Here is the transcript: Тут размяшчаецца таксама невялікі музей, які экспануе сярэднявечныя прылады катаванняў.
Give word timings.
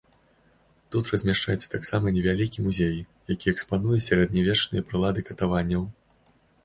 Тут 0.93 1.09
размяшчаецца 1.13 1.67
таксама 1.75 2.13
невялікі 2.15 2.65
музей, 2.67 2.97
які 3.35 3.47
экспануе 3.55 3.99
сярэднявечныя 4.07 4.81
прылады 4.89 5.19
катаванняў. 5.29 5.83